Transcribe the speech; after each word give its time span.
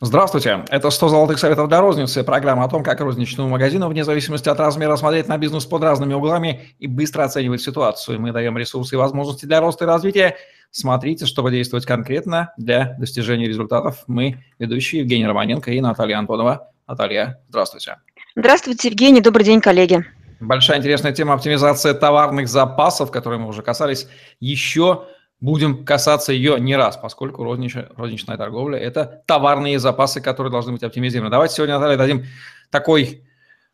Здравствуйте. 0.00 0.64
Это 0.70 0.90
100 0.90 1.08
золотых 1.08 1.38
советов 1.38 1.68
для 1.68 1.80
розницы. 1.80 2.24
Программа 2.24 2.64
о 2.64 2.68
том, 2.68 2.82
как 2.82 3.00
розничному 3.00 3.48
магазину, 3.48 3.88
вне 3.88 4.04
зависимости 4.04 4.48
от 4.48 4.58
размера, 4.58 4.96
смотреть 4.96 5.28
на 5.28 5.38
бизнес 5.38 5.66
под 5.66 5.82
разными 5.82 6.14
углами 6.14 6.74
и 6.78 6.86
быстро 6.86 7.24
оценивать 7.24 7.62
ситуацию. 7.62 8.20
Мы 8.20 8.32
даем 8.32 8.56
ресурсы 8.58 8.94
и 8.94 8.98
возможности 8.98 9.46
для 9.46 9.60
роста 9.60 9.84
и 9.84 9.88
развития. 9.88 10.36
Смотрите, 10.70 11.26
чтобы 11.26 11.50
действовать 11.50 11.86
конкретно 11.86 12.52
для 12.56 12.94
достижения 12.98 13.48
результатов. 13.48 14.04
Мы 14.06 14.44
ведущие 14.58 15.00
Евгений 15.00 15.26
Романенко 15.26 15.70
и 15.70 15.80
Наталья 15.80 16.18
Антонова. 16.18 16.70
Наталья, 16.86 17.40
здравствуйте. 17.48 17.96
Здравствуйте, 18.36 18.88
Евгений. 18.88 19.20
Добрый 19.20 19.44
день, 19.44 19.60
коллеги. 19.60 20.04
Большая 20.40 20.78
интересная 20.78 21.12
тема 21.12 21.34
оптимизация 21.34 21.92
товарных 21.92 22.48
запасов, 22.48 23.10
которой 23.10 23.38
мы 23.38 23.48
уже 23.48 23.62
касались. 23.62 24.08
Еще 24.40 25.04
будем 25.40 25.84
касаться 25.84 26.32
ее 26.32 26.60
не 26.60 26.76
раз, 26.76 26.96
поскольку 26.96 27.42
розничная, 27.42 27.90
розничная 27.96 28.36
торговля– 28.36 28.78
это 28.80 29.22
товарные 29.26 29.78
запасы, 29.78 30.20
которые 30.20 30.50
должны 30.50 30.72
быть 30.72 30.82
оптимизированы. 30.82 31.30
Давайте 31.30 31.54
сегодня, 31.54 31.78
Наталья, 31.78 31.96
дадим 31.96 32.24
такой 32.70 33.24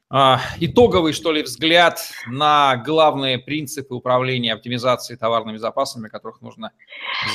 а, 0.09 0.41
итоговый, 0.59 1.13
что 1.13 1.33
ли, 1.33 1.43
взгляд 1.43 2.01
на 2.27 2.77
главные 2.77 3.39
принципы 3.39 3.95
управления 3.95 4.53
оптимизацией 4.53 5.19
товарными 5.19 5.57
запасами, 5.57 6.09
которых 6.09 6.41
нужно 6.41 6.71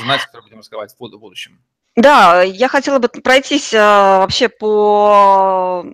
знать, 0.02 0.22
которые 0.22 0.44
будем 0.44 0.58
раскрывать 0.58 0.92
в 0.92 1.18
будущем. 1.18 1.60
Да, 1.94 2.42
я 2.42 2.68
хотела 2.68 2.98
бы 2.98 3.08
пройтись 3.08 3.74
а, 3.74 4.20
вообще 4.20 4.48
по 4.48 5.84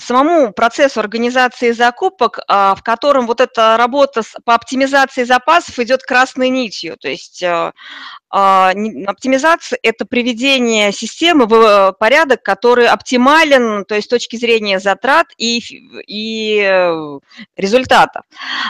самому 0.00 0.52
процессу 0.52 1.00
организации 1.00 1.72
закупок, 1.72 2.40
а, 2.48 2.74
в 2.74 2.82
котором 2.82 3.26
вот 3.26 3.40
эта 3.40 3.76
работа 3.76 4.22
по 4.44 4.54
оптимизации 4.54 5.24
запасов 5.24 5.78
идет 5.78 6.02
красной 6.02 6.48
нитью. 6.48 6.96
То 6.96 7.08
есть 7.08 7.42
а, 7.42 7.72
а, 8.30 8.72
оптимизация– 9.06 9.78
это 9.82 10.04
приведение 10.04 10.92
системы 10.92 11.46
в 11.46 11.54
э, 11.54 11.92
порядок, 11.98 12.42
который 12.42 12.86
оптимален, 12.86 13.84
то 13.84 13.94
есть 13.94 14.06
с 14.06 14.10
точки 14.10 14.36
зрения 14.36 14.80
затрат 14.80 15.28
и, 15.38 15.62
и 16.06 16.60
э, 16.62 17.18
результата. 17.56 18.22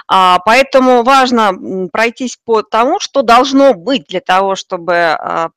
Поэтому 0.07 1.03
важно 1.03 1.89
пройтись 1.93 2.39
по 2.43 2.63
тому, 2.63 3.01
что 3.01 3.23
должно 3.23 3.75
быть 3.75 4.07
для 4.09 4.21
того, 4.21 4.55
чтобы 4.55 5.51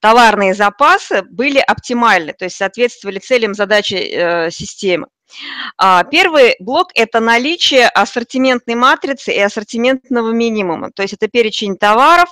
товарные 0.00 0.54
запасы 0.54 1.22
были 1.22 1.58
оптимальны, 1.58 2.32
то 2.32 2.44
есть 2.44 2.56
соответствовали 2.56 3.18
целям 3.18 3.54
задачи 3.54 3.94
э, 3.94 4.50
системы. 4.50 5.06
А, 5.78 6.04
первый 6.04 6.56
блок– 6.60 6.90
это 6.94 7.20
наличие 7.20 7.88
ассортиментной 7.88 8.74
матрицы 8.74 9.32
и 9.32 9.38
ассортиментного 9.40 10.30
минимума. 10.32 10.90
То 10.92 11.02
есть 11.02 11.14
это 11.14 11.28
перечень 11.28 11.76
товаров, 11.76 12.28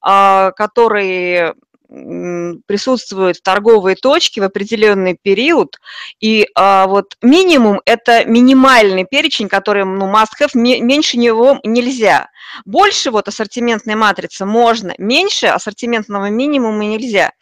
а, 0.00 0.52
которые 0.52 1.54
присутствуют 1.88 3.36
в 3.36 3.42
торговой 3.42 3.94
точке 3.94 4.40
в 4.40 4.44
определенный 4.44 5.18
период, 5.20 5.78
и 6.18 6.48
а, 6.54 6.86
вот 6.86 7.16
минимум– 7.22 7.80
это 7.84 8.24
минимальный 8.24 9.04
перечень, 9.04 9.48
который, 9.48 9.84
ну, 9.84 10.10
must-have, 10.10 10.50
меньше 10.54 11.18
него 11.18 11.60
нельзя. 11.62 12.28
Больше 12.64 13.10
вот 13.10 13.28
ассортиментной 13.28 13.96
матрицы 13.96 14.46
можно, 14.46 14.94
меньше 14.98 15.46
ассортиментного 15.46 16.30
минимума 16.30 16.84
нельзя. 16.84 17.32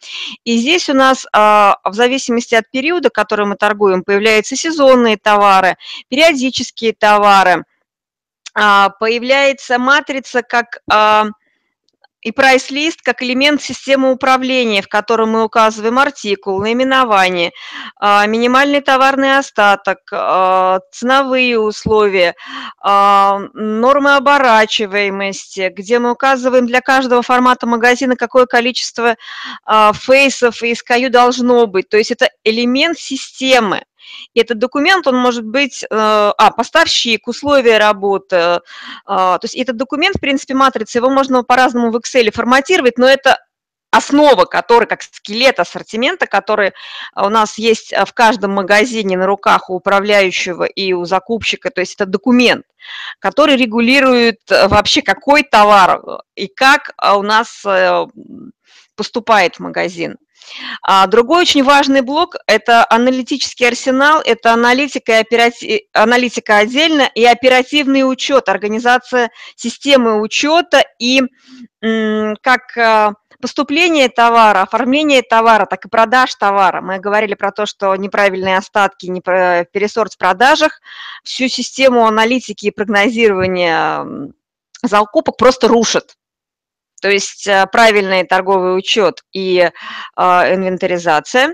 И 0.43 0.57
здесь 0.57 0.89
у 0.89 0.93
нас 0.93 1.25
а, 1.31 1.77
в 1.83 1.93
зависимости 1.93 2.55
от 2.55 2.69
периода, 2.69 3.09
который 3.09 3.45
мы 3.45 3.55
торгуем, 3.55 4.03
появляются 4.03 4.55
сезонные 4.55 5.17
товары, 5.17 5.77
периодические 6.09 6.93
товары, 6.93 7.63
а, 8.53 8.89
появляется 8.99 9.79
матрица 9.79 10.41
как… 10.41 10.79
А, 10.91 11.27
и 12.23 12.31
прайс-лист 12.31 13.01
как 13.01 13.21
элемент 13.21 13.61
системы 13.61 14.11
управления, 14.11 14.81
в 14.81 14.87
котором 14.87 15.31
мы 15.31 15.43
указываем 15.43 15.99
артикул, 15.99 16.61
наименование, 16.61 17.51
а, 17.99 18.25
минимальный 18.25 18.81
товарный 18.81 19.37
остаток, 19.37 19.99
а, 20.11 20.79
ценовые 20.91 21.59
условия, 21.59 22.35
а, 22.81 23.39
нормы 23.53 24.15
оборачиваемости, 24.15 25.71
где 25.75 25.99
мы 25.99 26.11
указываем 26.11 26.65
для 26.65 26.81
каждого 26.81 27.21
формата 27.21 27.67
магазина, 27.67 28.15
какое 28.15 28.45
количество 28.45 29.15
фейсов 29.93 30.61
и 30.63 30.73
SKU 30.73 31.09
должно 31.09 31.67
быть. 31.67 31.89
То 31.89 31.97
есть 31.97 32.11
это 32.11 32.29
элемент 32.43 32.97
системы. 32.97 33.83
И 34.33 34.39
этот 34.39 34.59
документ, 34.59 35.07
он 35.07 35.17
может 35.17 35.45
быть, 35.45 35.83
э, 35.83 35.87
а, 35.89 36.51
поставщик, 36.51 37.27
условия 37.27 37.77
работы. 37.77 38.35
Э, 38.35 38.59
то 39.05 39.39
есть 39.43 39.55
этот 39.55 39.77
документ, 39.77 40.17
в 40.17 40.21
принципе, 40.21 40.53
матрица, 40.53 40.99
его 40.99 41.09
можно 41.09 41.43
по-разному 41.43 41.91
в 41.91 41.97
Excel 41.97 42.31
форматировать, 42.31 42.97
но 42.97 43.07
это 43.07 43.39
основа, 43.91 44.45
которая 44.45 44.87
как 44.87 45.03
скелет 45.03 45.59
ассортимента, 45.59 46.25
который 46.25 46.73
у 47.15 47.29
нас 47.29 47.59
есть 47.59 47.93
в 47.93 48.11
каждом 48.13 48.51
магазине 48.51 49.17
на 49.17 49.27
руках 49.27 49.69
у 49.69 49.75
управляющего 49.75 50.63
и 50.63 50.93
у 50.93 51.05
закупщика, 51.05 51.69
то 51.69 51.81
есть 51.81 51.93
это 51.95 52.07
документ, 52.07 52.65
который 53.19 53.55
регулирует 53.55 54.39
э, 54.49 54.67
вообще 54.67 55.01
какой 55.03 55.43
товар 55.43 56.01
и 56.35 56.47
как 56.47 56.93
у 57.15 57.21
нас 57.21 57.63
поступает 58.95 59.55
в 59.55 59.59
магазин. 59.59 60.17
А 60.81 61.07
другой 61.07 61.41
очень 61.41 61.63
важный 61.63 62.01
блок– 62.01 62.35
это 62.47 62.85
аналитический 62.89 63.67
арсенал, 63.67 64.21
это 64.23 64.53
аналитика, 64.53 65.13
и 65.13 65.21
операти... 65.21 65.87
аналитика 65.93 66.57
отдельно 66.57 67.09
и 67.13 67.25
оперативный 67.25 68.09
учет, 68.09 68.49
организация 68.49 69.31
системы 69.55 70.21
учета 70.21 70.83
и 70.99 71.21
как 71.81 72.77
а, 72.77 73.13
поступление 73.41 74.07
товара, 74.07 74.61
оформление 74.61 75.21
товара, 75.21 75.65
так 75.65 75.83
и 75.83 75.89
продаж 75.89 76.33
товара. 76.35 76.79
Мы 76.79 76.99
говорили 76.99 77.33
про 77.33 77.51
то, 77.51 77.65
что 77.65 77.93
неправильные 77.97 78.57
остатки, 78.57 79.07
пересорт 79.07 80.13
в 80.13 80.17
продажах, 80.17 80.79
всю 81.25 81.49
систему 81.49 82.07
аналитики 82.07 82.67
и 82.67 82.71
прогнозирования 82.71 84.31
закупок 84.81 85.35
просто 85.35 85.67
рушат. 85.67 86.15
То 87.03 87.09
есть 87.09 87.47
э, 87.47 87.67
правильный 87.69 88.23
торговый 88.23 88.77
учет 88.77 89.23
и 89.33 89.59
э, 89.59 90.21
инвентаризация. 90.55 91.53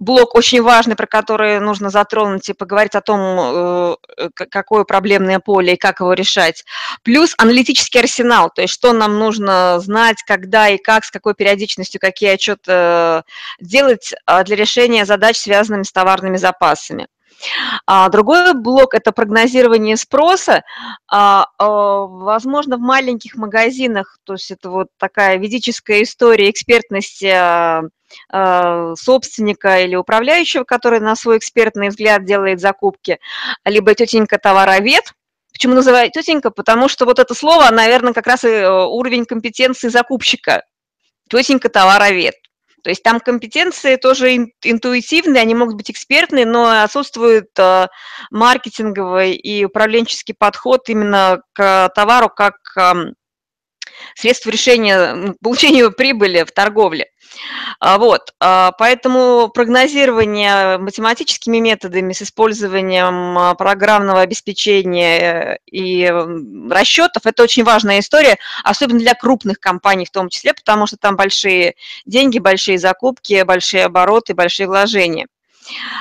Блок 0.00 0.34
очень 0.34 0.60
важный, 0.60 0.96
про 0.96 1.06
который 1.06 1.60
нужно 1.60 1.88
затронуть 1.88 2.48
и 2.48 2.52
поговорить 2.52 2.96
о 2.96 3.00
том, 3.00 3.20
э, 3.20 4.28
какое 4.34 4.82
проблемное 4.82 5.38
поле 5.38 5.74
и 5.74 5.76
как 5.76 6.00
его 6.00 6.14
решать. 6.14 6.64
Плюс 7.04 7.32
аналитический 7.38 8.00
арсенал, 8.00 8.50
то 8.52 8.62
есть 8.62 8.74
что 8.74 8.92
нам 8.92 9.20
нужно 9.20 9.78
знать, 9.78 10.16
когда 10.26 10.68
и 10.68 10.78
как, 10.78 11.04
с 11.04 11.12
какой 11.12 11.34
периодичностью, 11.34 12.00
какие 12.00 12.30
отчеты 12.30 13.22
делать 13.60 14.14
для 14.26 14.56
решения 14.56 15.04
задач, 15.04 15.36
связанных 15.36 15.86
с 15.86 15.92
товарными 15.92 16.38
запасами. 16.38 17.06
А 17.86 18.08
другой 18.08 18.54
блок– 18.54 18.94
это 18.94 19.12
прогнозирование 19.12 19.96
спроса. 19.96 20.64
А, 21.10 21.46
а, 21.58 22.06
возможно, 22.06 22.76
в 22.76 22.80
маленьких 22.80 23.36
магазинах, 23.36 24.18
то 24.24 24.34
есть 24.34 24.50
это 24.50 24.70
вот 24.70 24.88
такая 24.98 25.36
ведическая 25.38 26.02
история 26.02 26.50
экспертности 26.50 27.26
а, 27.26 27.82
а, 28.30 28.94
собственника 28.96 29.80
или 29.80 29.94
управляющего, 29.94 30.64
который 30.64 31.00
на 31.00 31.14
свой 31.16 31.38
экспертный 31.38 31.88
взгляд 31.88 32.24
делает 32.24 32.60
закупки, 32.60 33.18
либо 33.64 33.94
тетенька 33.94 34.38
товаровед, 34.38 35.12
Почему 35.50 35.74
называют 35.74 36.12
тетенька? 36.12 36.50
Потому 36.50 36.88
что 36.88 37.04
вот 37.04 37.18
это 37.18 37.34
слово, 37.34 37.68
наверное, 37.72 38.12
как 38.12 38.28
раз 38.28 38.44
и 38.44 38.48
э, 38.48 38.70
уровень 38.70 39.24
компетенции 39.24 39.88
закупщика. 39.88 40.62
Тетенька 41.28 41.68
товаровед. 41.68 42.34
То 42.82 42.90
есть 42.90 43.02
там 43.02 43.20
компетенции 43.20 43.96
тоже 43.96 44.36
интуитивные, 44.62 45.42
они 45.42 45.54
могут 45.54 45.76
быть 45.76 45.90
экспертные, 45.90 46.46
но 46.46 46.82
отсутствует 46.82 47.48
э, 47.58 47.88
маркетинговый 48.30 49.34
и 49.34 49.64
управленческий 49.64 50.34
подход 50.38 50.88
именно 50.88 51.40
к 51.52 51.90
товару 51.94 52.28
как 52.28 52.54
средство 54.14 54.50
решения, 54.50 55.34
получения 55.42 55.90
прибыли 55.90 56.44
в 56.44 56.52
торговле. 56.52 57.10
А, 57.80 57.98
вот, 57.98 58.34
а, 58.40 58.72
поэтому 58.72 59.50
прогнозирование 59.52 60.78
математическими 60.78 61.58
методами 61.58 62.12
с 62.12 62.22
использованием 62.22 63.38
а, 63.38 63.54
программного 63.54 64.20
обеспечения 64.20 65.58
и 65.66 66.12
расчетов– 66.70 67.22
это 67.26 67.42
очень 67.42 67.64
важная 67.64 68.00
история, 68.00 68.38
особенно 68.64 68.98
для 68.98 69.14
крупных 69.14 69.60
компаний 69.60 70.06
в 70.06 70.10
том 70.10 70.28
числе, 70.28 70.54
потому 70.54 70.86
что 70.86 70.96
там 70.96 71.16
большие 71.16 71.74
деньги, 72.06 72.38
большие 72.38 72.78
закупки, 72.78 73.42
большие 73.42 73.84
обороты, 73.84 74.34
большие 74.34 74.66
вложения. 74.66 75.26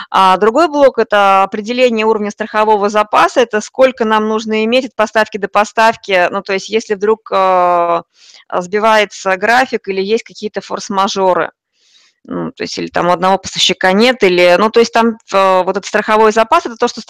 А 0.09 0.37
другой 0.37 0.67
блок– 0.67 0.97
это 0.99 1.43
определение 1.43 2.05
уровня 2.05 2.31
страхового 2.31 2.89
запаса, 2.89 3.41
это 3.41 3.61
сколько 3.61 4.05
нам 4.05 4.27
нужно 4.27 4.63
иметь 4.65 4.85
от 4.85 4.95
поставки 4.95 5.37
до 5.37 5.47
поставки, 5.47 6.27
ну, 6.31 6.41
то 6.41 6.53
есть 6.53 6.69
если 6.69 6.95
вдруг 6.95 7.29
э, 7.31 8.01
сбивается 8.53 9.35
график 9.37 9.87
или 9.87 10.01
есть 10.01 10.23
какие-то 10.23 10.61
форс-мажоры 10.61 11.51
ну, 12.29 12.51
то 12.51 12.63
есть 12.63 12.77
или 12.77 12.87
там 12.87 13.07
у 13.07 13.11
одного 13.11 13.37
поставщика 13.37 13.93
нет, 13.93 14.21
или, 14.21 14.57
ну, 14.59 14.69
то 14.69 14.81
есть 14.81 14.91
там 14.91 15.17
э, 15.33 15.63
вот 15.63 15.77
этот 15.77 15.85
страховой 15.85 16.33
запас, 16.33 16.65
это 16.65 16.75
то, 16.75 16.89
что 16.89 17.01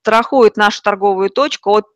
страхует 0.00 0.56
нашу 0.56 0.82
торговую 0.82 1.28
точку 1.28 1.70
от 1.76 1.86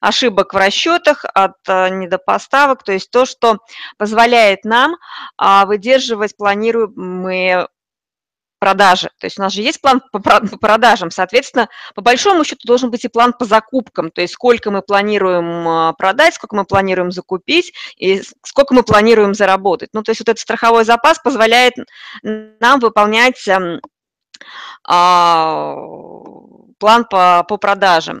ошибок 0.00 0.52
в 0.52 0.56
расчетах, 0.56 1.24
от 1.34 1.56
недопоставок, 1.66 2.82
то 2.82 2.92
есть 2.92 3.10
то, 3.10 3.26
что 3.26 3.58
позволяет 3.96 4.64
нам 4.64 4.96
выдерживать 5.66 6.36
планируемые 6.36 7.66
продажи. 8.60 9.10
То 9.18 9.26
есть 9.26 9.38
у 9.38 9.42
нас 9.42 9.52
же 9.52 9.62
есть 9.62 9.80
план 9.80 10.00
по 10.12 10.20
продажам, 10.20 11.10
соответственно, 11.10 11.68
по 11.94 12.02
большому 12.02 12.44
счету 12.44 12.68
должен 12.68 12.90
быть 12.90 13.04
и 13.04 13.08
план 13.08 13.32
по 13.32 13.44
закупкам, 13.44 14.10
то 14.10 14.20
есть 14.20 14.34
сколько 14.34 14.70
мы 14.70 14.82
планируем 14.82 15.66
а, 15.66 15.92
продать, 15.94 16.34
сколько 16.34 16.54
мы 16.54 16.64
планируем 16.64 17.10
закупить 17.10 17.72
и 17.96 18.22
сколько 18.44 18.74
мы 18.74 18.84
планируем 18.84 19.34
заработать. 19.34 19.90
Ну, 19.92 20.02
то 20.02 20.10
есть 20.10 20.20
вот 20.20 20.28
этот 20.28 20.40
страховой 20.40 20.84
запас 20.84 21.18
позволяет 21.18 21.74
нам 22.22 22.78
выполнять 22.78 23.42
а, 24.86 25.76
план 26.78 27.04
по, 27.10 27.44
по 27.48 27.56
продажам. 27.56 28.20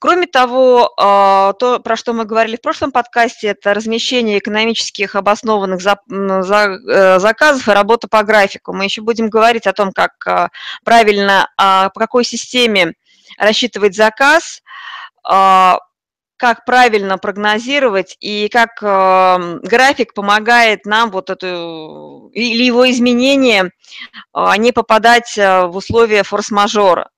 Кроме 0.00 0.26
того, 0.26 0.94
а, 0.96 1.52
то, 1.52 1.78
про 1.78 1.94
что 1.94 2.14
мы 2.14 2.24
говорили 2.24 2.56
в 2.56 2.62
прошлом 2.62 2.90
подкасте, 2.90 3.48
это 3.48 3.74
размещение 3.74 4.38
экономических 4.38 5.14
обоснованных 5.14 5.78
э, 5.84 7.18
заказов 7.18 7.68
и 7.68 7.72
работа 7.72 8.08
по 8.08 8.22
графику. 8.22 8.72
Мы 8.72 8.84
еще 8.84 9.02
будем 9.02 9.28
говорить 9.28 9.66
о 9.66 9.74
том, 9.74 9.92
как 9.92 10.12
а, 10.26 10.48
правильно, 10.84 11.50
а, 11.58 11.90
по 11.90 12.00
какой 12.00 12.24
системе 12.24 12.94
рассчитывать 13.38 13.94
заказ, 13.94 14.62
как 15.22 16.64
правильно 16.64 17.18
прогнозировать 17.18 18.16
и 18.20 18.48
как 18.48 18.80
график 18.80 20.14
помогает 20.14 20.86
нам 20.86 21.10
вот 21.10 21.30
эту 21.30 22.30
или 22.32 22.64
его 22.64 22.90
изменения 22.90 23.70
не 24.56 24.72
попадать 24.72 25.36
в 25.36 25.72
условия 25.74 26.22
форс-мажора. 26.22 27.10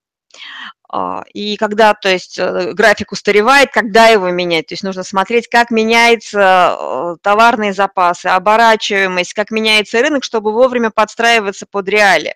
А, 0.95 1.25
и 1.33 1.57
когда, 1.57 1.95
то 1.95 2.11
есть, 2.11 2.39
э, 2.39 2.73
график 2.75 3.13
устаревает, 3.13 3.73
когда 3.73 4.09
его 4.09 4.31
менять? 4.31 4.67
То 4.67 4.75
есть 4.75 4.83
нужно 4.85 5.03
смотреть, 5.05 5.49
как 5.49 5.71
меняются 5.71 6.77
э, 6.79 7.17
товарные 7.23 7.73
запасы, 7.73 8.27
оборачиваемость, 8.27 9.33
как 9.33 9.51
меняется 9.51 10.03
рынок, 10.03 10.23
чтобы 10.23 10.53
вовремя 10.53 10.91
подстраиваться 10.91 11.65
под 11.65 11.89
реалии 11.89 12.35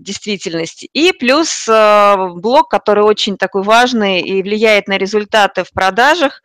действительности. 0.00 0.88
И 0.92 1.12
плюс 1.12 1.66
э, 1.68 2.16
блок, 2.34 2.70
который 2.70 3.04
очень 3.04 3.36
такой 3.38 3.62
важный 3.62 4.20
и 4.20 4.42
влияет 4.42 4.86
на 4.86 4.98
результаты 4.98 5.64
в 5.64 5.72
продажах 5.72 6.42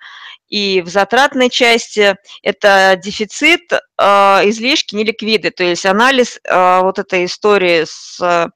и 0.47 0.81
в 0.81 0.87
затратной 0.87 1.49
части, 1.49 2.15
это 2.41 2.99
дефицит, 3.03 3.71
излишки, 3.99 4.95
неликвиды, 4.95 5.51
то 5.51 5.63
есть 5.63 5.85
анализ 5.85 6.39
вот 6.49 6.97
этой 6.97 7.25
истории 7.25 7.85
с 7.85 8.49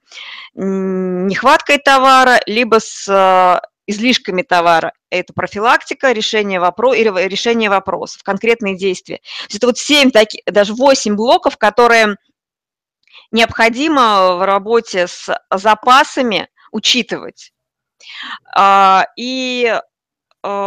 нехваткой 0.55 1.77
товара, 1.77 2.39
либо 2.47 2.79
с 2.79 3.61
излишками 3.87 4.41
товара. 4.43 4.93
Это 5.09 5.33
профилактика, 5.33 6.11
решение, 6.11 6.59
вопро... 6.59 6.93
решение 6.93 7.69
вопросов, 7.69 8.23
конкретные 8.23 8.77
действия. 8.77 9.17
То 9.17 9.45
есть 9.45 9.55
это 9.57 9.67
вот 9.67 9.77
7, 9.77 10.11
таки... 10.11 10.41
даже 10.45 10.73
8 10.73 11.15
блоков, 11.15 11.57
которые 11.57 12.15
необходимо 13.33 14.35
в 14.35 14.45
работе 14.45 15.07
с 15.07 15.29
запасами 15.51 16.47
учитывать. 16.71 17.51
А, 18.55 19.07
и 19.17 19.65
э, 19.65 19.79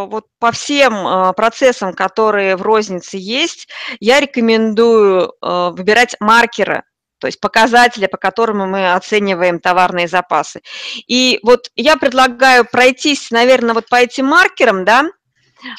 вот 0.08 0.26
по 0.38 0.52
всем 0.52 1.06
э, 1.06 1.32
процессам, 1.32 1.94
которые 1.94 2.56
в 2.56 2.62
рознице 2.62 3.16
есть, 3.18 3.68
я 4.00 4.20
рекомендую 4.20 5.32
выбирать 5.40 6.16
маркеры– 6.20 6.82
то 7.18 7.26
есть 7.26 7.40
показатели, 7.40 8.06
по 8.06 8.18
которым 8.18 8.70
мы 8.70 8.92
оцениваем 8.92 9.58
товарные 9.58 10.08
запасы. 10.08 10.60
И 11.06 11.40
вот 11.42 11.70
я 11.74 11.96
предлагаю 11.96 12.64
пройтись, 12.64 13.30
наверное, 13.30 13.74
вот 13.74 13.88
по 13.88 13.96
этим 13.96 14.26
маркерам, 14.26 14.84
да, 14.84 15.08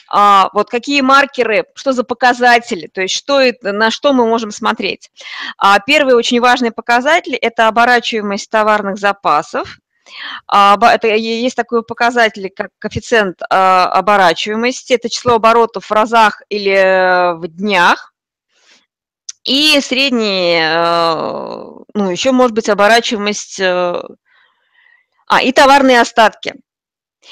а, 0.10 0.50
вот 0.54 0.70
какие 0.70 1.02
маркеры, 1.02 1.66
что 1.76 1.94
за 1.94 2.04
показатели, 2.04 2.88
то 2.88 3.02
есть 3.02 3.16
что, 3.16 3.42
на 3.62 3.92
что 3.92 4.14
мы 4.14 4.28
можем 4.28 4.52
смотреть. 4.52 5.12
А, 5.58 5.80
первый 5.80 6.16
очень 6.16 6.40
важный 6.40 6.72
показатель– 6.72 7.36
это 7.42 7.68
оборачиваемость 7.68 8.50
товарных 8.50 8.98
запасов. 8.98 9.78
А, 10.48 10.78
это 10.82 11.08
есть 11.08 11.56
такой 11.56 11.84
показатель, 11.84 12.50
как 12.56 12.70
коэффициент 12.80 13.42
а, 13.50 13.88
оборачиваемости, 13.92 14.94
это 14.94 15.10
число 15.10 15.36
оборотов 15.36 15.86
в 15.86 15.92
разах 15.92 16.42
или 16.50 16.72
э, 16.72 17.34
в 17.36 17.48
днях. 17.48 18.14
И 19.44 19.80
средний, 19.80 20.60
э, 20.60 21.84
ну, 21.94 22.10
еще 22.10 22.32
может 22.32 22.54
быть 22.54 22.70
оборачиваемость, 22.70 23.60
э, 23.60 24.02
а, 25.28 25.42
и 25.42 25.52
товарные 25.52 26.02
остатки. 26.02 26.56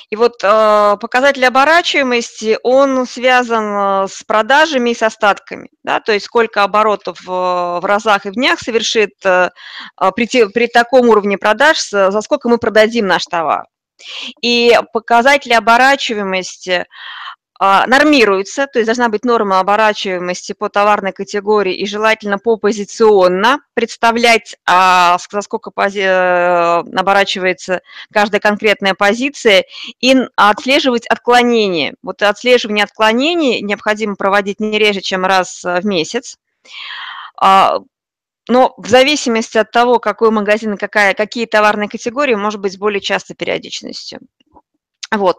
И 0.09 0.15
вот 0.15 0.43
э, 0.43 0.97
показатель 0.99 1.45
оборачиваемости, 1.45 2.57
он 2.63 3.05
связан 3.05 4.07
с 4.07 4.23
продажами 4.23 4.91
и 4.91 4.95
с 4.95 5.01
остатками, 5.03 5.69
да, 5.83 5.99
то 5.99 6.11
есть 6.11 6.25
сколько 6.25 6.63
оборотов 6.63 7.19
в 7.23 7.81
разах 7.83 8.25
и 8.25 8.29
в 8.29 8.33
днях 8.33 8.59
совершит 8.59 9.13
при, 9.19 10.45
при 10.47 10.67
таком 10.67 11.09
уровне 11.09 11.37
продаж, 11.37 11.89
за 11.89 12.21
сколько 12.21 12.49
мы 12.49 12.57
продадим 12.57 13.07
наш 13.07 13.25
товар. 13.25 13.65
И 14.41 14.77
показатели 14.91 15.53
оборачиваемости– 15.53 16.85
а, 16.95 17.34
нормируется, 17.59 18.67
то 18.67 18.79
есть 18.79 18.87
должна 18.87 19.07
быть 19.07 19.23
норма 19.23 19.59
оборачиваемости 19.59 20.51
по 20.53 20.67
товарной 20.67 21.13
категории 21.13 21.73
и 21.73 21.85
желательно 21.85 22.37
попозиционно 22.37 23.59
представлять, 23.73 24.57
а, 24.65 25.17
за 25.31 25.41
сколько 25.41 25.71
пози... 25.71 26.01
Э, 26.01 26.79
оборачивается 26.95 27.81
каждая 28.11 28.41
конкретная 28.41 28.93
позиция 28.93 29.65
и 30.01 30.15
отслеживать 30.35 31.07
отклонения. 31.07 31.95
Вот 32.03 32.21
отслеживание 32.21 32.83
отклонений 32.83 33.61
необходимо 33.61 34.15
проводить 34.15 34.59
не 34.59 34.77
реже, 34.77 35.01
чем 35.01 35.25
раз 35.25 35.63
в 35.63 35.85
месяц. 35.85 36.37
А, 37.39 37.79
но 38.47 38.73
в 38.77 38.87
зависимости 38.87 39.57
от 39.57 39.71
того, 39.71 39.99
какой 39.99 40.29
магазин 40.29 40.73
и 40.73 40.77
какая, 40.77 41.13
какие 41.13 41.45
товарные 41.45 41.89
категории, 41.89 42.35
может 42.35 42.59
быть 42.59 42.73
с 42.73 42.77
более 42.77 43.01
частой 43.01 43.35
периодичностью. 43.35 44.19
Вот. 45.11 45.37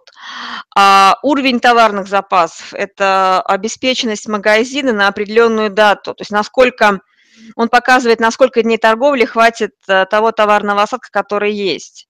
А 0.74 1.16
уровень 1.22 1.60
товарных 1.60 2.06
запасов– 2.08 2.68
это 2.72 3.42
обеспеченность 3.42 4.28
магазина 4.28 4.92
на 4.92 5.08
определенную 5.08 5.70
дату, 5.70 6.14
то 6.14 6.22
есть 6.22 6.30
насколько 6.30 7.00
он 7.54 7.68
показывает, 7.68 8.20
насколько 8.20 8.62
дней 8.62 8.78
торговли 8.78 9.24
хватит 9.24 9.72
э, 9.88 10.06
того 10.06 10.32
товарного 10.32 10.82
осадка, 10.82 11.08
который 11.10 11.52
есть. 11.52 12.08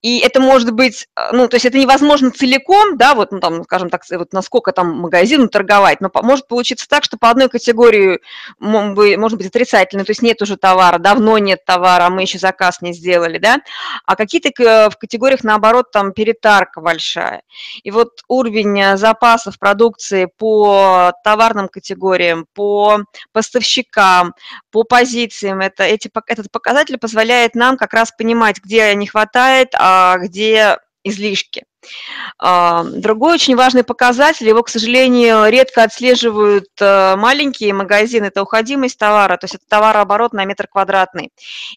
И 0.00 0.18
это 0.18 0.40
может 0.40 0.72
быть, 0.72 1.08
э, 1.16 1.30
ну, 1.32 1.48
то 1.48 1.56
есть 1.56 1.66
это 1.66 1.78
невозможно 1.78 2.30
целиком, 2.30 2.96
да, 2.96 3.14
вот, 3.14 3.32
ну, 3.32 3.40
там, 3.40 3.64
скажем 3.64 3.90
так, 3.90 4.02
вот 4.10 4.32
насколько 4.32 4.72
там 4.72 4.98
магазину 4.98 5.48
торговать, 5.48 6.00
но 6.00 6.10
может 6.22 6.48
получиться 6.48 6.88
так, 6.88 7.04
что 7.04 7.16
по 7.16 7.30
одной 7.30 7.48
категории 7.48 8.20
может 8.58 9.38
быть 9.38 9.46
отрицательно, 9.46 10.04
то 10.04 10.10
есть 10.10 10.22
нет 10.22 10.40
уже 10.42 10.56
товара, 10.56 10.98
давно 10.98 11.38
нет 11.38 11.64
товара, 11.64 12.06
а 12.06 12.10
мы 12.10 12.22
еще 12.22 12.38
заказ 12.38 12.80
не 12.80 12.92
сделали, 12.92 13.38
да, 13.38 13.58
а 14.06 14.16
какие-то 14.16 14.50
в 14.90 14.96
категориях, 14.98 15.44
наоборот, 15.44 15.90
там 15.90 16.12
перетарка 16.12 16.80
большая. 16.80 17.42
И 17.82 17.90
вот 17.90 18.22
уровень 18.28 18.80
э, 18.80 18.96
запасов 18.96 19.58
продукции 19.58 20.28
по 20.36 21.12
товарным 21.24 21.68
категориям, 21.68 22.46
по 22.54 23.00
поставщикам, 23.32 24.34
по 24.70 24.84
позициям, 24.84 25.60
это, 25.60 25.84
эти, 25.84 26.10
этот 26.26 26.50
показатель 26.50 26.98
позволяет 26.98 27.54
нам 27.54 27.76
как 27.76 27.92
раз 27.92 28.12
понимать, 28.16 28.58
где 28.62 28.94
не 28.94 29.06
хватает, 29.06 29.61
хватает, 29.62 29.74
а 29.74 30.18
где 30.18 30.78
излишки. 31.04 31.64
А, 32.38 32.84
другой 32.84 33.34
очень 33.34 33.56
важный 33.56 33.82
показатель, 33.82 34.48
его, 34.48 34.62
к 34.62 34.68
сожалению, 34.68 35.50
редко 35.50 35.82
отслеживают 35.82 36.68
э, 36.80 37.16
маленькие 37.16 37.74
магазины, 37.74 38.26
это 38.26 38.42
уходимость 38.42 38.98
товара, 38.98 39.36
то 39.36 39.46
есть 39.46 39.56
это 39.56 39.64
товарооборот 39.68 40.32
на 40.32 40.44
метр 40.44 40.68
квадратный. 40.68 41.32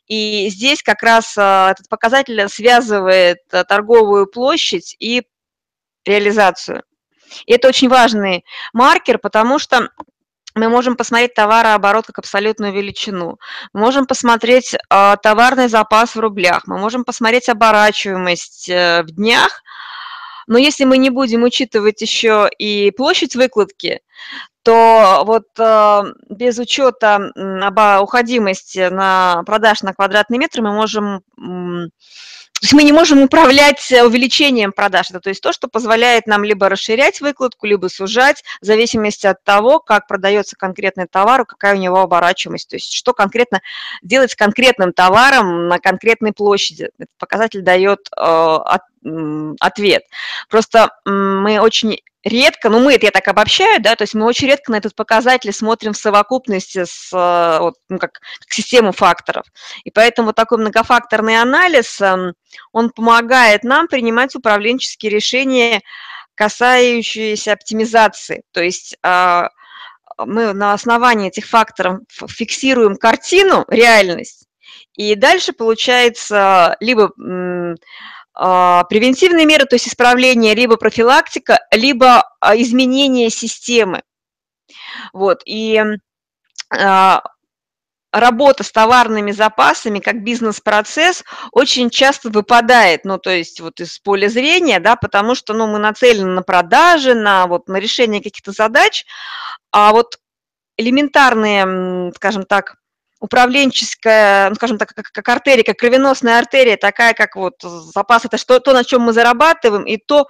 И 0.08 0.48
здесь 0.50 0.84
как 0.84 1.02
раз 1.02 1.36
э, 1.38 1.42
этот 1.72 1.90
показатель 1.90 2.48
связывает 2.50 3.40
торговую 3.50 4.28
площадь 4.28 4.96
и 5.00 5.24
реализацию. 6.06 6.84
И 7.48 7.54
это 7.54 7.68
очень 7.68 7.90
важный 7.90 8.46
маркер, 8.74 9.18
потому 9.18 9.58
что 9.58 9.90
мы 10.56 10.70
можем 10.70 10.96
посмотреть 10.96 11.34
товарооборот 11.34 12.08
как 12.08 12.20
абсолютную 12.20 12.74
величину, 12.74 13.38
мы 13.74 13.82
можем 13.82 14.08
посмотреть 14.08 14.74
э, 14.74 15.16
товарный 15.22 15.68
запас 15.68 16.16
в 16.16 16.20
рублях, 16.20 16.64
мы 16.66 16.78
можем 16.78 17.04
посмотреть 17.04 17.50
оборачиваемость 17.50 18.70
э, 18.70 19.04
в 19.04 19.12
днях, 19.12 19.62
но 20.48 20.58
если 20.58 20.86
мы 20.86 20.98
не 20.98 21.10
будем 21.10 21.44
учитывать 21.44 22.02
еще 22.02 22.50
и 22.58 22.92
площадь 22.92 23.36
выкладки, 23.36 24.00
то 24.64 25.24
вот 25.26 25.48
э, 25.60 26.04
без 26.30 26.58
учета 26.58 27.32
э, 27.36 28.00
уходимости 28.00 28.90
на 28.90 29.44
продаж 29.46 29.82
на 29.82 29.94
квадратный 29.94 30.38
метр 30.38 30.62
мы 30.62 30.72
можем 30.72 31.22
то 32.62 32.68
есть 32.68 32.74
мы 32.74 32.84
не 32.84 32.94
можем 32.94 33.22
управлять 33.22 33.92
э, 33.92 34.02
увеличением 34.04 34.72
продаж. 34.72 35.10
Это 35.10 35.20
то 35.20 35.30
есть 35.30 35.42
то, 35.42 35.52
что 35.52 35.68
позволяет 35.68 36.26
нам 36.26 36.46
либо 36.46 36.70
расширять 36.70 37.20
выкладку, 37.20 37.66
либо 37.68 37.88
сужать, 37.88 38.44
в 38.62 38.66
зависимости 38.66 39.28
от 39.28 39.44
того, 39.44 39.80
как 39.80 40.08
продается 40.08 40.56
конкретный 40.56 41.06
товар, 41.06 41.46
какая 41.46 41.76
у 41.76 41.78
него 41.78 42.00
оборачиваемость. 42.00 42.70
То 42.70 42.78
есть 42.78 42.94
что 42.94 43.14
конкретно 43.14 43.62
делать 44.02 44.32
с 44.32 44.36
конкретным 44.36 44.94
товаром 44.94 45.68
на 45.68 45.80
конкретной 45.80 46.32
площади. 46.32 46.92
Этот 46.98 47.12
показатель 47.20 47.62
дает 47.62 48.08
э, 48.16 48.22
от, 48.22 48.84
ответ. 49.60 50.04
Просто 50.50 50.90
мы 51.06 51.60
очень 51.60 52.00
редко, 52.26 52.70
ну 52.70 52.80
мы 52.80 52.96
это 52.96 53.06
я 53.06 53.12
так 53.12 53.28
обобщаю, 53.28 53.82
да, 53.82 53.96
то 53.96 54.02
есть 54.02 54.16
мы 54.16 54.26
очень 54.26 54.48
редко 54.48 54.72
на 54.72 54.78
этот 54.78 54.96
показатель 54.96 55.54
смотрим 55.54 55.94
в 55.94 55.98
совокупности 55.98 56.84
с, 56.84 57.14
э, 57.14 57.60
вот, 57.60 57.76
ну, 57.88 58.00
как, 58.00 58.14
как 58.14 58.52
систему 58.52 58.92
факторов. 58.92 59.46
И 59.84 59.92
поэтому 59.92 60.28
вот 60.28 60.36
такой 60.36 60.58
многофакторный 60.58 61.40
анализ, 61.40 62.02
эм, 62.02 62.34
он 62.72 62.90
помогает 62.90 63.64
нам 63.64 63.88
принимать 63.88 64.36
управленческие 64.36 65.12
решения, 65.12 65.82
касающиеся 66.34 67.54
оптимизации. 67.54 68.44
То 68.52 68.62
есть 68.62 68.98
а, 69.04 69.50
мы 70.18 70.54
на 70.54 70.74
основании 70.74 71.30
этих 71.30 71.46
факторов 71.46 72.00
фиксируем 72.10 72.98
картину, 72.98 73.66
реальность, 73.70 74.48
и 74.96 75.16
дальше 75.16 75.54
получается 75.54 76.76
либо 76.80 77.12
превентивные 78.36 79.46
меры, 79.46 79.66
то 79.66 79.76
есть 79.76 79.88
исправление, 79.88 80.56
либо 80.56 80.76
профилактика, 80.78 81.60
либо 81.72 82.24
а, 82.42 82.58
изменение 82.58 83.30
системы. 83.30 84.02
Вот, 85.14 85.42
и 85.46 85.82
а, 86.70 87.22
работа 88.12 88.64
с 88.64 88.72
товарными 88.72 89.32
запасами 89.32 90.00
как 90.00 90.24
бизнес-процесс 90.24 91.24
очень 91.52 91.90
часто 91.90 92.30
выпадает, 92.30 93.06
ну, 93.06 93.18
то 93.18 93.30
есть 93.30 93.60
вот 93.60 93.80
из 93.80 94.00
поля 94.00 94.30
зрения, 94.30 94.80
да, 94.80 94.96
потому 94.96 95.36
что, 95.36 95.54
ну, 95.54 95.68
мы 95.68 95.80
нацелены 95.80 96.32
на 96.32 96.42
продажи, 96.42 97.14
на 97.14 97.48
вот 97.48 97.68
на 97.68 97.78
решение 97.78 98.22
каких-то 98.22 98.52
задач, 98.52 99.06
а 99.72 99.92
вот 99.92 100.18
элементарные, 100.78 102.12
скажем 102.16 102.46
так, 102.46 102.76
управленческая, 103.20 104.50
ну, 104.50 104.56
скажем 104.56 104.78
так, 104.78 104.94
как, 104.94 105.06
как 105.12 105.30
артерия, 105.30 105.64
как 105.64 105.78
кровеносная 105.78 106.38
артерия, 106.38 106.78
такая, 106.78 107.14
как 107.14 107.36
вот 107.36 107.56
запас, 107.62 108.26
это 108.26 108.38
что, 108.38 108.60
то, 108.60 108.74
на 108.74 108.84
чем 108.84 109.02
мы 109.02 109.14
зарабатываем, 109.14 109.84
и 109.84 109.98
то, 109.98 110.28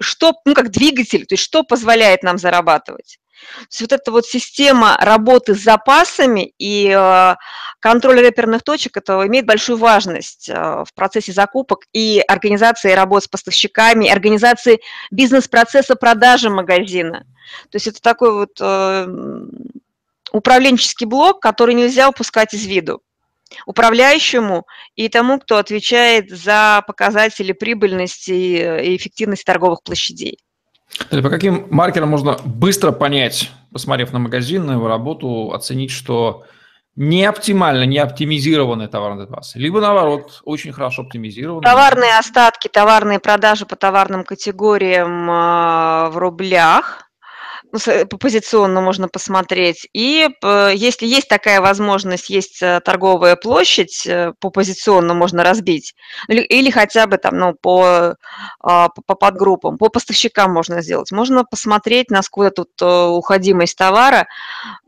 что, 0.00 0.34
ну, 0.44 0.54
как 0.54 0.70
двигатель, 0.70 1.26
то 1.26 1.34
есть 1.34 1.44
что 1.44 1.62
позволяет 1.62 2.22
нам 2.22 2.38
зарабатывать. 2.38 3.18
То 3.36 3.66
есть 3.70 3.80
вот 3.82 3.92
эта 3.92 4.10
вот 4.10 4.26
система 4.26 4.96
работы 4.98 5.54
с 5.54 5.62
запасами 5.62 6.54
и 6.58 6.88
э, 6.88 7.34
контроль 7.80 8.20
реперных 8.20 8.62
точек, 8.62 8.96
это 8.96 9.26
имеет 9.26 9.46
большую 9.46 9.76
важность 9.76 10.48
э, 10.48 10.54
в 10.54 10.94
процессе 10.94 11.32
закупок 11.32 11.86
и 11.92 12.22
организации 12.26 12.92
работ 12.92 13.24
с 13.24 13.28
поставщиками, 13.28 14.08
организации 14.08 14.80
бизнес-процесса 15.10 15.96
продажи 15.96 16.48
магазина. 16.48 17.26
То 17.70 17.76
есть 17.76 17.88
это 17.88 18.00
такой 18.00 18.32
вот 18.32 18.58
э, 18.60 19.06
управленческий 20.36 21.06
блок, 21.06 21.40
который 21.40 21.74
нельзя 21.74 22.08
упускать 22.08 22.54
из 22.54 22.66
виду 22.66 23.02
управляющему 23.64 24.66
и 24.94 25.08
тому, 25.08 25.38
кто 25.38 25.58
отвечает 25.58 26.30
за 26.30 26.82
показатели 26.86 27.52
прибыльности 27.52 28.32
и 28.32 28.96
эффективности 28.96 29.44
торговых 29.44 29.82
площадей. 29.82 30.38
По 31.10 31.30
каким 31.30 31.66
маркерам 31.70 32.08
можно 32.08 32.38
быстро 32.44 32.92
понять, 32.92 33.50
посмотрев 33.72 34.12
на 34.12 34.18
магазин, 34.18 34.66
на 34.66 34.72
его 34.72 34.88
работу, 34.88 35.52
оценить, 35.52 35.90
что 35.90 36.44
не 36.94 37.24
оптимально, 37.24 37.84
не 37.84 37.98
оптимизированный 37.98 38.88
товарный 38.88 39.26
запас, 39.26 39.54
либо 39.54 39.80
наоборот, 39.80 40.40
очень 40.44 40.72
хорошо 40.72 41.02
оптимизированный. 41.02 41.62
Товарные 41.62 42.16
остатки, 42.18 42.68
товарные 42.68 43.18
продажи 43.18 43.66
по 43.66 43.76
товарным 43.76 44.24
категориям 44.24 45.28
а, 45.30 46.10
в 46.10 46.16
рублях– 46.18 47.02
позиционно 47.70 48.80
можно 48.80 49.08
посмотреть. 49.08 49.88
И 49.92 50.28
если 50.42 51.06
есть 51.06 51.28
такая 51.28 51.60
возможность, 51.60 52.30
есть 52.30 52.62
э, 52.62 52.80
торговая 52.80 53.36
площадь, 53.36 54.06
э, 54.06 54.32
по 54.40 54.50
позиционно 54.50 55.14
можно 55.14 55.42
разбить, 55.42 55.94
или, 56.28 56.70
хотя 56.70 57.06
бы 57.06 57.18
там, 57.18 57.38
ну, 57.38 57.54
по, 57.54 58.16
а, 58.60 58.88
по, 58.88 59.02
по 59.02 59.14
подгруппам, 59.14 59.78
по 59.78 59.88
поставщикам 59.88 60.52
можно 60.52 60.82
сделать. 60.82 61.12
Можно 61.12 61.44
посмотреть, 61.44 62.10
насколько 62.10 62.62
тут 62.62 62.70
э, 62.80 63.06
уходимость 63.06 63.76
товара, 63.76 64.26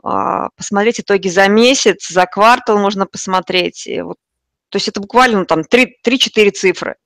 а, 0.02 0.48
посмотреть 0.56 1.00
итоги 1.00 1.28
за 1.28 1.48
месяц, 1.48 2.08
за 2.08 2.26
квартал 2.26 2.78
можно 2.78 3.06
посмотреть. 3.06 3.88
Вот, 4.02 4.16
то 4.70 4.76
есть 4.76 4.88
это 4.88 5.00
буквально 5.00 5.40
ну, 5.40 5.44
там 5.44 5.60
3-4 5.60 6.50
цифры. 6.50 6.96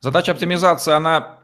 Задача 0.00 0.32
оптимизации, 0.32 0.92
она 0.92 1.38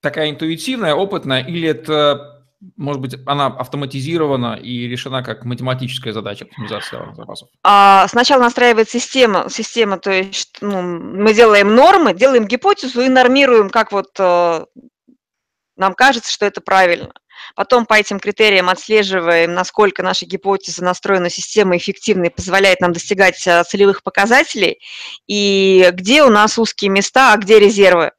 такая 0.00 0.30
интуитивная, 0.30 0.94
опытная, 0.94 1.42
или 1.42 1.68
это 1.68 2.35
может 2.76 3.02
быть, 3.02 3.16
она 3.26 3.46
автоматизирована 3.46 4.54
и 4.54 4.88
решена 4.88 5.22
как 5.22 5.44
математическая 5.44 6.12
задача 6.12 6.46
оптимизации 6.46 6.98
запасов? 7.14 7.48
А, 7.62 8.06
сначала 8.08 8.42
настраивает 8.42 8.88
система, 8.88 9.48
система, 9.50 9.98
то 9.98 10.10
есть 10.10 10.58
ну, 10.60 10.80
мы 10.82 11.34
делаем 11.34 11.74
нормы, 11.74 12.14
делаем 12.14 12.46
гипотезу 12.46 13.02
и 13.02 13.08
нормируем, 13.08 13.68
как 13.68 13.92
вот 13.92 14.08
э, 14.18 14.64
нам 15.76 15.94
кажется, 15.94 16.32
что 16.32 16.46
это 16.46 16.60
правильно. 16.60 17.12
Потом 17.54 17.84
по 17.84 17.94
этим 17.94 18.18
критериям 18.18 18.70
отслеживаем, 18.70 19.52
насколько 19.54 20.02
наша 20.02 20.26
гипотеза 20.26 20.82
настроена 20.82 21.30
система 21.30 21.76
эффективна 21.76 22.30
позволяет 22.30 22.80
нам 22.80 22.92
достигать 22.92 23.46
э, 23.46 23.62
целевых 23.64 24.02
показателей, 24.02 24.80
и 25.26 25.90
где 25.92 26.22
у 26.22 26.30
нас 26.30 26.58
узкие 26.58 26.90
места, 26.90 27.32
а 27.32 27.36
где 27.36 27.58
резервы. 27.58 28.12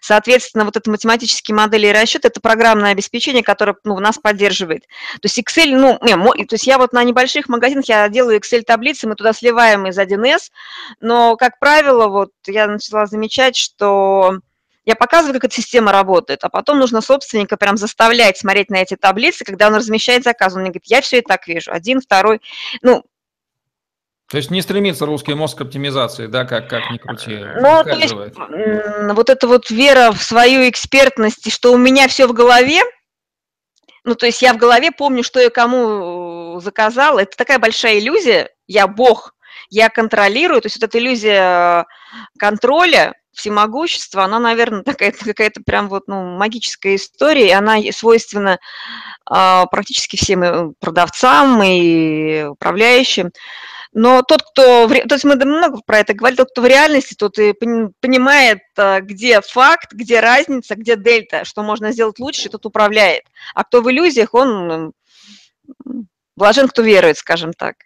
Соответственно, 0.00 0.64
вот 0.64 0.76
это 0.76 0.90
математические 0.90 1.54
модели 1.54 1.86
и 1.86 1.92
расчет– 1.92 2.24
это 2.24 2.40
программное 2.40 2.92
обеспечение, 2.92 3.42
которое 3.42 3.76
ну, 3.84 3.98
нас 3.98 4.18
поддерживает. 4.18 4.82
То 5.20 5.26
есть 5.26 5.38
Excel, 5.38 5.76
ну, 5.76 5.98
не, 6.02 6.44
то 6.44 6.54
есть 6.54 6.66
я 6.66 6.78
вот 6.78 6.92
на 6.92 7.04
небольших 7.04 7.48
магазинах, 7.48 7.86
я 7.86 8.08
делаю 8.08 8.38
Excel-таблицы, 8.38 9.08
мы 9.08 9.14
туда 9.14 9.32
сливаем 9.32 9.86
из 9.86 9.98
1С, 9.98 10.50
но, 11.00 11.36
как 11.36 11.58
правило, 11.58 12.08
вот 12.08 12.30
я 12.46 12.66
начала 12.66 13.06
замечать, 13.06 13.56
что 13.56 14.38
я 14.84 14.96
показываю, 14.96 15.34
как 15.34 15.44
эта 15.44 15.54
система 15.54 15.92
работает, 15.92 16.42
а 16.42 16.48
потом 16.48 16.78
нужно 16.78 17.00
собственника 17.00 17.56
прям 17.56 17.76
заставлять 17.76 18.38
смотреть 18.38 18.68
на 18.70 18.76
эти 18.76 18.96
таблицы, 18.96 19.44
когда 19.44 19.68
он 19.68 19.76
размещает 19.76 20.24
заказ. 20.24 20.54
Он 20.54 20.62
мне 20.62 20.70
говорит, 20.70 20.86
я 20.86 21.00
все 21.00 21.18
и 21.18 21.22
так 21.22 21.46
вижу, 21.46 21.72
один, 21.72 22.00
второй. 22.00 22.40
Ну, 22.82 23.04
то 24.32 24.38
есть 24.38 24.50
не 24.50 24.62
стремится 24.62 25.04
русский 25.04 25.34
мозг 25.34 25.58
к 25.58 25.60
оптимизации, 25.60 26.26
да, 26.26 26.46
как, 26.46 26.66
как 26.66 26.90
ни 26.90 26.96
крути. 26.96 27.36
Ну, 27.36 27.84
то 27.84 27.94
есть, 27.94 28.14
вот 28.14 29.28
эта 29.28 29.46
вот 29.46 29.68
вера 29.68 30.10
в 30.10 30.22
свою 30.22 30.66
экспертность, 30.70 31.52
что 31.52 31.70
у 31.70 31.76
меня 31.76 32.08
все 32.08 32.26
в 32.26 32.32
голове, 32.32 32.80
ну, 34.04 34.14
то 34.14 34.24
есть 34.24 34.40
я 34.40 34.54
в 34.54 34.56
голове 34.56 34.90
помню, 34.90 35.22
что 35.22 35.38
я 35.38 35.50
кому 35.50 36.58
заказал, 36.64 37.18
это 37.18 37.36
такая 37.36 37.58
большая 37.58 37.98
иллюзия, 37.98 38.48
я 38.66 38.86
бог, 38.86 39.34
я 39.68 39.90
контролирую, 39.90 40.62
то 40.62 40.66
есть 40.66 40.80
вот 40.80 40.88
эта 40.88 40.98
иллюзия 40.98 41.84
контроля, 42.38 43.12
всемогущества, 43.34 44.24
она, 44.24 44.38
наверное, 44.38 44.82
такая 44.82 45.12
какая-то 45.12 45.60
прям 45.62 45.90
вот, 45.90 46.04
ну, 46.06 46.38
магическая 46.38 46.96
история, 46.96 47.48
и 47.48 47.52
она 47.52 47.76
свойственна 47.92 48.58
а, 49.26 49.66
практически 49.66 50.16
всем 50.16 50.42
э, 50.42 50.72
продавцам 50.80 51.62
и 51.62 52.44
управляющим. 52.44 53.30
Но 53.94 54.22
тот, 54.22 54.42
кто... 54.42 54.88
То 54.88 55.14
есть 55.14 55.24
мы 55.24 55.36
много 55.36 55.80
про 55.84 55.98
это 55.98 56.14
говорили, 56.14 56.38
тот, 56.38 56.50
кто 56.50 56.62
в 56.62 56.66
реальности, 56.66 57.14
тот 57.14 57.38
и 57.38 57.52
понимает, 57.52 58.60
а, 58.78 59.00
где 59.00 59.40
факт, 59.42 59.92
где 59.92 60.20
разница, 60.20 60.76
где 60.76 60.96
дельта, 60.96 61.44
что 61.44 61.62
можно 61.62 61.92
сделать 61.92 62.18
лучше, 62.18 62.48
тот 62.48 62.64
управляет. 62.64 63.24
А 63.54 63.64
кто 63.64 63.82
в 63.82 63.90
иллюзиях, 63.90 64.32
он 64.32 64.92
блажен, 66.36 66.68
кто 66.68 66.82
верует, 66.82 67.18
скажем 67.18 67.52
так. 67.52 67.76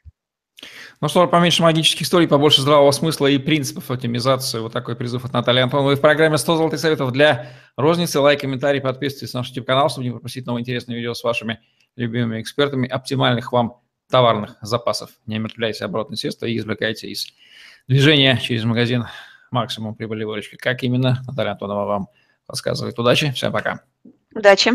Ну 1.01 1.09
что, 1.09 1.27
поменьше 1.27 1.63
магических 1.63 2.03
историй, 2.03 2.27
побольше 2.27 2.63
здравого 2.63 2.91
смысла 2.91 3.27
и 3.27 3.37
принципов 3.37 3.91
оптимизации. 3.91 4.61
Вот 4.61 4.73
такой 4.73 4.97
призыв 4.97 5.25
от 5.25 5.33
Натальи 5.33 5.61
Антоновой 5.61 5.97
в 5.97 6.01
программе 6.01 6.37
«100 6.37 6.39
золотых 6.39 6.81
советов 6.81 7.13
для 7.13 7.51
розницы». 7.77 8.21
Лайк, 8.21 8.41
комментарий, 8.41 8.81
подписывайтесь 8.81 9.35
на 9.35 9.41
наш 9.41 9.49
YouTube-канал, 9.49 9.91
чтобы 9.91 10.05
не 10.05 10.11
пропустить 10.13 10.47
новые 10.47 10.63
интересные 10.63 10.97
видео 10.97 11.13
с 11.13 11.23
вашими 11.23 11.61
любимыми 11.97 12.41
экспертами. 12.41 12.89
Оптимальных 12.89 13.53
вам 13.53 13.81
товарных 14.11 14.57
запасов. 14.61 15.11
Не 15.27 15.37
омертвляйте 15.37 15.85
оборотные 15.85 16.17
средства 16.17 16.47
и 16.47 16.57
извлекайте 16.57 17.09
из 17.09 17.27
движения 17.89 18.39
через 18.43 18.65
магазин 18.65 19.07
максимум 19.51 19.95
прибыли 19.95 20.25
выручки. 20.25 20.57
Как 20.57 20.83
именно, 20.83 21.23
Наталья 21.27 21.53
Антонова 21.53 21.87
вам 21.87 22.09
рассказывает. 22.49 22.99
Удачи, 22.99 23.33
всем 23.33 23.53
пока. 23.53 23.81
Удачи. 24.35 24.73